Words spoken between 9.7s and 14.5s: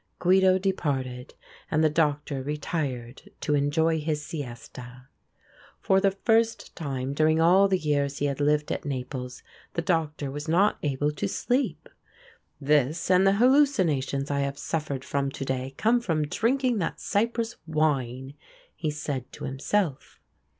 the Doctor was not able to sleep. "This and the hallucinations I